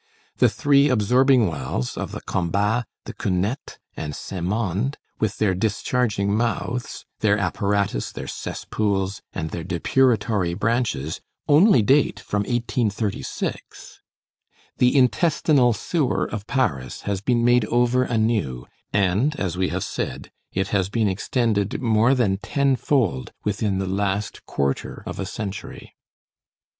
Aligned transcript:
The 0.37 0.49
three 0.49 0.89
absorbing 0.89 1.47
wells, 1.47 1.95
of 1.95 2.11
the 2.11 2.21
Combat, 2.21 2.85
the 3.05 3.13
Cunette, 3.13 3.77
and 3.95 4.15
Saint 4.15 4.47
Mandé, 4.47 4.95
with 5.19 5.37
their 5.37 5.53
discharging 5.53 6.35
mouths, 6.35 7.05
their 7.19 7.37
apparatus, 7.37 8.11
their 8.11 8.25
cesspools, 8.25 9.21
and 9.31 9.51
their 9.51 9.63
depuratory 9.63 10.55
branches, 10.57 11.21
only 11.47 11.83
date 11.83 12.19
from 12.19 12.39
1836. 12.45 14.01
The 14.79 14.97
intestinal 14.97 15.71
sewer 15.71 16.25
of 16.25 16.47
Paris 16.47 17.01
has 17.01 17.21
been 17.21 17.45
made 17.45 17.65
over 17.65 18.01
anew, 18.03 18.65
and, 18.91 19.39
as 19.39 19.55
we 19.55 19.69
have 19.69 19.83
said, 19.83 20.31
it 20.51 20.69
has 20.69 20.89
been 20.89 21.07
extended 21.07 21.79
more 21.79 22.15
than 22.15 22.37
tenfold 22.39 23.33
within 23.43 23.77
the 23.77 23.85
last 23.85 24.47
quarter 24.47 25.03
of 25.05 25.19
a 25.19 25.27
century. 25.27 25.93